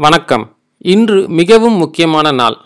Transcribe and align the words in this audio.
வணக்கம். 0.00 0.56
இன்று 0.78 1.28
மிகவும் 1.28 1.72
முக்கியமான 1.72 2.30
நாள். 2.30 2.56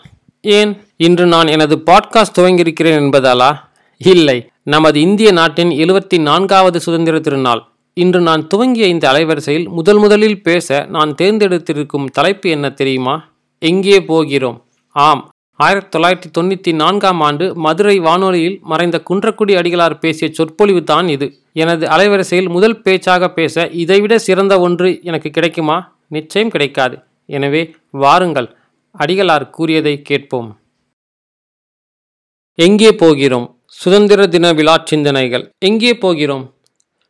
ஏன்? 0.41 0.77
இன்று 0.97 1.25
நான் 1.25 1.47
எனது 1.47 1.83
பாட்காஸ்ட் 1.85 2.39
துவங்கியிருக்கிறேன் 2.39 2.99
என்பதாலா? 2.99 3.55
இல்லை. 3.97 4.49
நமது 4.63 5.01
இந்திய 5.01 5.31
நாட்டின் 5.31 5.69
எழுபத்தி 5.69 6.19
நான்காவது 6.19 6.79
சுதந்திர 6.79 7.19
திருநாள். 7.19 7.63
இன்று 7.93 8.21
நான் 8.21 8.47
துவங்கிய 8.47 8.85
இந்த 8.85 9.11
அலைவரிசையில் 9.11 9.69
முதல் 9.69 9.97
முதலில் 9.97 10.41
பேச 10.41 10.85
நான் 10.89 11.15
தேர்ந்தெடுத்திருக்கும் 11.21 12.05
தலைப்பு 12.05 12.49
என்ன 12.49 12.69
தெரியுமா? 12.69 13.23
எங்கே 13.59 14.03
போகிறோம்? 14.03 14.63
ஆம். 14.87 15.29
ஆயிரத்தி 15.51 15.99
தொள்ளாயிரத்தி 15.99 16.23
தொண்ணூற்றி 16.37 16.73
நான்காம் 16.73 17.21
ஆண்டு 17.21 17.55
மதுரை 17.55 17.99
வானொலியில் 17.99 18.59
மறைந்த 18.63 19.01
குன்றக்குடி 19.09 19.55
அடிகளார் 19.55 19.99
பேசிய 19.99 20.31
சொற்பொழிவு 20.33 20.83
தான் 20.83 21.07
இது. 21.07 21.33
எனது 21.53 21.87
அலைவரிசையில் 21.87 22.49
முதல் 22.49 22.81
பேச்சாக 22.81 23.29
பேச 23.29 23.67
இதைவிட 23.67 24.17
சிறந்த 24.17 24.59
ஒன்று 24.59 24.99
எனக்கு 25.03 25.29
கிடைக்குமா? 25.29 25.91
நிச்சயம் 26.07 26.49
கிடைக்காது. 26.49 26.99
எனவே 27.25 27.75
வாருங்கள் 27.89 28.49
அடிகளார் 28.99 29.49
கூறியதை 29.49 30.01
கேட்போம். 30.01 30.49
எங்கே 32.55 32.95
போகிறோம்? 32.95 33.47
சுதந்திர 33.65 34.27
தின 34.27 34.53
விழா 34.53 34.81
சிந்தனைகள். 34.85 35.51
எங்கே 35.59 35.93
போகிறோம்? 35.97 36.53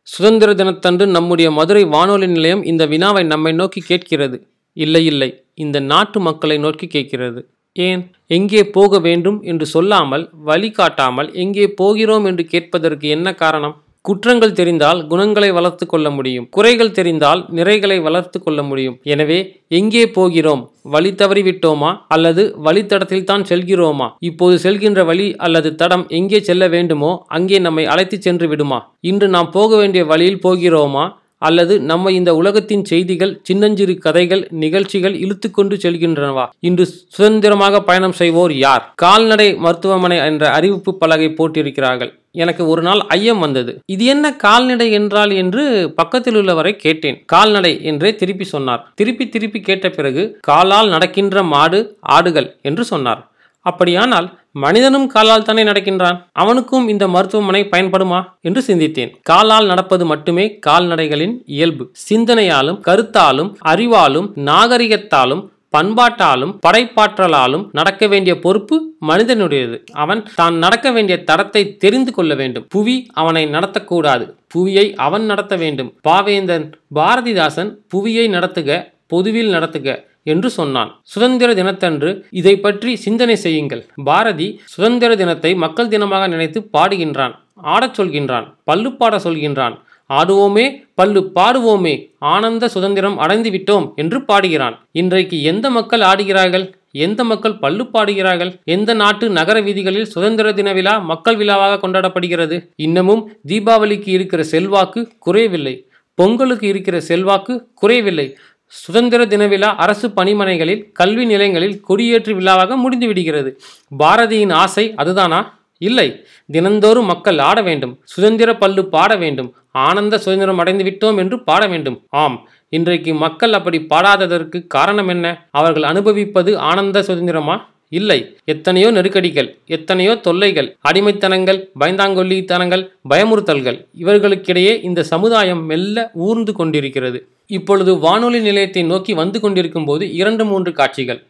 சுதந்திர 0.02 0.54
தினத்தன்று 0.54 1.06
நம்முடைய 1.06 1.50
மதுரை 1.50 1.84
வானொலி 1.84 2.26
நிலையம் 2.26 2.62
இந்த 2.62 2.86
வினாவை 2.86 3.24
நம்மை 3.24 3.52
நோக்கி 3.52 3.80
கேட்கிறது. 3.80 4.48
இல்லை 4.72 5.04
இல்லை 5.06 5.44
இந்த 5.54 5.80
நாட்டு 5.80 6.20
மக்களை 6.20 6.58
நோக்கி 6.58 6.86
கேட்கிறது. 6.86 7.50
ஏன்? 7.72 8.10
எங்கே 8.26 8.70
போக 8.70 8.98
வேண்டும் 8.98 9.42
என்று 9.42 9.66
சொல்லாமல் 9.66 10.30
வழிகாட்டாமல் 10.46 11.32
எங்கே 11.32 11.66
போகிறோம் 11.72 12.24
என்று 12.24 12.44
கேட்பதற்கு 12.44 13.08
என்ன 13.08 13.34
காரணம்? 13.34 13.84
குற்றங்கள் 14.08 14.52
தெரிந்தால் 14.52 15.06
குணங்களை 15.06 15.50
வளர்த்து 15.50 15.86
கொள்ள 15.86 16.10
முடியும். 16.10 16.46
குறைகள் 16.50 16.90
தெரிந்தால் 16.90 17.44
நிறைகளை 17.58 18.02
வளர்த்து 18.02 18.38
கொள்ள 18.42 18.62
முடியும். 18.62 18.96
எனவே 19.02 19.38
எங்கே 19.68 20.02
போகிறோம்? 20.10 20.62
வழி 20.82 21.10
தவறிவிட்டோமா? 21.12 21.90
அல்லது 22.08 22.42
வழித்தடத்தில் 22.64 23.24
தான் 23.24 23.44
செல்கிறோமா? 23.50 24.08
இப்போது 24.18 24.56
செல்கின்ற 24.64 25.04
வழி 25.04 25.36
அல்லது 25.36 25.74
தடம் 25.74 26.04
எங்கே 26.08 26.40
செல்ல 26.40 26.68
வேண்டுமோ 26.68 27.24
அங்கே 27.28 27.58
நம்மை 27.58 27.84
அழைத்துச் 27.84 28.26
சென்று 28.26 28.48
விடுமா? 28.48 28.80
இன்று 29.00 29.28
நாம் 29.28 29.50
போக 29.50 29.76
வேண்டிய 29.76 30.04
வழியில் 30.04 30.42
போகிறோமா? 30.46 31.04
அல்லது 31.38 31.80
நம்ம 31.80 32.12
இந்த 32.12 32.34
உலகத்தின் 32.34 32.84
செய்திகள் 32.84 33.40
சின்னஞ்சிறு 33.42 33.94
கதைகள் 33.98 34.48
நிகழ்ச்சிகள் 34.64 35.14
இழுத்துக்கொண்டு 35.14 35.76
செல்கின்றனவா? 35.84 36.44
இன்று 36.60 36.86
சுதந்திரமாக 36.86 37.80
பயணம் 37.80 38.12
செய்வோர் 38.12 38.52
யார்? 38.52 38.92
கால்நடை 38.94 39.54
மருத்துவமனை 39.54 40.16
என்ற 40.16 40.50
அறிவிப்பு 40.50 40.94
பலகை 40.94 41.30
போட்டிருக்கிறார்கள். 41.40 42.12
எனக்கு 42.34 42.68
ஒரு 42.68 42.82
நாள் 42.82 43.00
ஐயம் 43.08 43.38
வந்தது. 43.38 43.72
இது 43.86 44.04
என்ன 44.04 44.36
கால்நடை 44.36 44.92
என்றால் 44.92 45.30
என்று 45.30 45.92
பக்கத்தில் 45.94 46.34
உள்ளவரை 46.34 46.76
கேட்டேன். 46.76 47.22
கால்நடை 47.26 47.72
என்றே 47.82 48.14
திருப்பி 48.14 48.44
சொன்னார். 48.44 48.92
திருப்பி 48.94 49.28
திருப்பி 49.28 49.60
கேட்ட 49.60 49.88
பிறகு 49.88 50.38
காலால் 50.40 50.88
நடக்கின்ற 50.88 51.42
மாடு 51.42 51.96
ஆடுகள் 52.00 52.56
என்று 52.62 52.84
சொன்னார். 52.84 53.22
அப்படியானால் 53.60 54.38
மனிதனும் 54.52 55.06
காலால் 55.06 55.42
தானே 55.42 55.62
நடக்கின்றான்? 55.64 56.18
அவனுக்கும் 56.32 56.88
இந்த 56.88 57.08
மருத்துவமனை 57.08 57.68
பயன்படுமா? 57.70 58.24
என்று 58.40 58.62
சிந்தித்தேன். 58.66 59.12
காலால் 59.22 59.66
நடப்பது 59.66 60.06
மட்டுமே 60.06 60.58
கால்நடைகளின் 60.66 61.34
இயல்பு. 61.46 61.92
சிந்தனையாலும் 62.08 62.80
கருத்தாலும் 62.86 63.54
அறிவாலும் 63.64 64.28
நாகரிகத்தாலும் 64.44 65.42
பண்பாட்டாலும் 65.74 66.52
படைப்பாற்றலாலும் 66.66 67.64
நடக்க 67.78 68.06
வேண்டிய 68.12 68.34
பொறுப்பு 68.44 68.76
மனிதனுடையது. 69.08 69.76
அவன் 70.04 70.20
தான் 70.40 70.56
நடக்க 70.64 70.86
வேண்டிய 70.96 71.16
தடத்தை 71.30 71.62
தெரிந்து 71.84 72.12
கொள்ள 72.16 72.32
வேண்டும். 72.40 72.66
புவி 72.74 72.96
அவனை 73.22 73.44
நடத்தக்கூடாது. 73.56 74.26
புவியை 74.54 74.86
அவன் 75.06 75.24
நடத்த 75.32 75.54
வேண்டும். 75.62 75.92
பாவேந்தன் 76.08 76.66
பாரதிதாசன் 76.98 77.70
புவியை 77.94 78.26
நடத்துக 78.36 78.80
பொதுவில் 79.12 79.54
நடத்துக 79.54 79.88
என்று 80.32 80.48
சொன்னான். 80.58 80.90
சுதந்திர 81.12 81.50
தினத்தன்று 81.54 82.10
இதை 82.40 82.54
பற்றி 82.66 82.92
சிந்தனை 83.06 83.36
செய்யுங்கள். 83.36 83.82
பாரதி 84.10 84.46
சுதந்திர 84.74 85.16
தினத்தை 85.22 85.50
மக்கள் 85.64 85.92
தினமாக 85.94 86.28
நினைத்து 86.34 86.60
பாடுகின்றான் 86.76 87.34
ஆடச் 87.74 87.96
சொல்கின்றான் 87.98 88.46
பல்லு 88.64 88.90
சொல்கின்றான். 89.26 89.74
ஆடுவோமே 90.12 90.86
பல்லு 90.94 91.30
பாடுவோமே 91.34 92.10
ஆனந்த 92.18 92.68
சுதந்திரம் 92.68 93.18
அடைந்து 93.18 93.50
விட்டோம் 93.50 93.94
என்று 93.94 94.24
பாடுகிறான். 94.24 94.78
இன்றைக்கு 94.92 95.42
எந்த 95.42 95.70
மக்கள் 95.70 96.00
ஆடுகிறார்கள்? 96.00 96.72
எந்த 96.92 97.24
மக்கள் 97.24 97.58
பல்லு 97.58 97.86
பாடுகிறார்கள்? 97.86 98.60
எந்த 98.64 98.94
நாட்டு 98.94 99.30
நகர 99.30 99.60
வீதிகளில் 99.60 100.04
சுதந்திர 100.04 100.52
தின 100.52 100.72
விழா 100.72 100.98
மக்கள் 100.98 101.36
விழாவாக 101.36 101.80
கொண்டாடப்படுகிறது? 101.80 102.68
இன்னமும் 102.76 103.32
தீபாவளிக்கு 103.48 104.08
இருக்கிற 104.08 104.42
செல்வாக்கு 104.42 105.12
குறையவில்லை. 105.18 105.86
பொங்கலுக்கு 106.14 106.68
இருக்கிற 106.68 107.00
செல்வாக்கு 107.00 107.68
குறையவில்லை. 107.74 108.36
சுதந்திர 108.66 109.26
தின 109.26 109.46
விழா 109.46 109.76
அரசு 109.76 110.08
பணிமனைகளில் 110.08 110.92
கல்வி 110.92 111.24
நிலையங்களில் 111.24 111.80
கொடியேற்று 111.88 112.34
விழாவாக 112.34 112.76
முடிந்து 112.76 113.06
விடுகிறது 113.06 113.58
பாரதியின் 113.98 114.52
ஆசை 114.52 114.94
அதுதானா? 114.96 115.40
இல்லை 115.78 116.08
தினந்தோறும் 116.52 117.04
மக்கள் 117.04 117.38
ஆட 117.38 117.58
வேண்டும் 117.62 117.94
சுதந்திர 118.04 118.50
பல்லு 118.56 118.82
பாட 118.86 119.16
வேண்டும் 119.16 119.50
ஆனந்த 119.86 120.18
சுதந்திரம் 120.18 120.58
அடைந்து 120.58 120.84
விட்டோம் 120.84 121.18
என்று 121.18 121.36
பாட 121.42 121.62
வேண்டும். 121.66 121.96
ஆம் 122.22 122.48
இன்றைக்கு 122.68 123.14
மக்கள் 123.14 123.52
அப்படி 123.52 123.78
பாடாததற்கு 123.90 124.58
காரணம் 124.66 125.08
என்ன? 125.08 125.26
அவர்கள் 125.50 125.82
அனுபவிப்பது 125.82 126.58
ஆனந்த 126.70 127.02
சுதந்திரமா? 127.02 127.56
இல்லை 127.88 128.18
எத்தனையோ 128.44 128.88
நெருக்கடிகள் 128.90 129.48
எத்தனையோ 129.66 130.12
தொல்லைகள் 130.16 130.68
அடிமைத்தனங்கள் 130.88 131.60
பயந்தாங்கொல்லித்தனங்கள் 131.80 132.82
பயமுறுத்தல்கள் 133.10 133.78
இவர்களுக்கிடையே 133.98 134.72
இந்த 134.82 135.02
சமுதாயம் 135.02 135.62
மெல்ல 135.64 136.10
ஊர்ந்து 136.14 136.52
கொண்டிருக்கிறது. 136.52 137.18
இப்பொழுது 137.46 137.98
வானொலி 137.98 138.40
நிலையத்தை 138.40 138.82
நோக்கி 138.82 139.14
வந்து 139.14 139.40
கொண்டிருக்கும் 139.40 139.84
போது 139.84 140.04
இரண்டு 140.12 140.44
மூன்று 140.44 140.72
காட்சிகள். 140.72 141.20